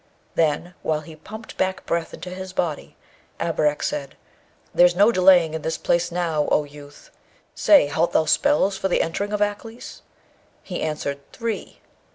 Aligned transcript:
Then, 0.33 0.73
while 0.81 1.01
he 1.01 1.15
pumped 1.15 1.57
back 1.57 1.85
breath 1.85 2.11
into 2.11 2.31
his 2.31 2.53
body, 2.53 2.97
Abarak 3.39 3.83
said, 3.83 4.17
'There's 4.73 4.95
no 4.95 5.11
delaying 5.11 5.53
in 5.53 5.61
this 5.61 5.77
place 5.77 6.11
now, 6.11 6.47
O 6.51 6.63
youth! 6.63 7.11
Say, 7.53 7.85
halt 7.85 8.11
thou 8.11 8.25
spells 8.25 8.75
for 8.75 8.87
the 8.87 9.03
entering 9.03 9.31
of 9.31 9.43
Aklis?' 9.43 10.01
He 10.63 10.81
answered, 10.81 11.19
'Three!' 11.33 11.81